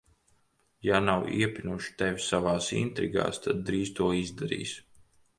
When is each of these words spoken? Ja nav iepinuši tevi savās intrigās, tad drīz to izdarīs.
Ja 0.85 0.99
nav 1.07 1.25
iepinuši 1.41 1.91
tevi 1.99 2.23
savās 2.27 2.69
intrigās, 2.77 3.37
tad 3.43 3.61
drīz 3.67 3.93
to 4.01 4.09
izdarīs. 4.21 4.73